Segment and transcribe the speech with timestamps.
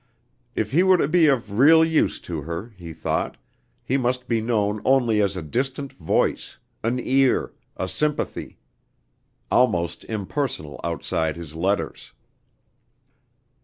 [0.55, 3.37] If he were to be of real use to her, he thought,
[3.83, 8.57] he must be known only as a distant Voice, an Ear, a Sympathy,
[9.51, 12.13] almost impersonal outside his letters.